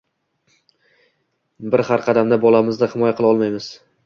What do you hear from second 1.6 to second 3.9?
Bir har qadamda bolamizni himoya qila olmaymiz